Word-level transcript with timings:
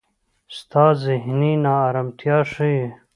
ستاسې 0.59 0.97
زهني 1.03 1.53
نا 1.63 1.73
ارمتیا 1.87 2.37
ښي. 2.51 2.75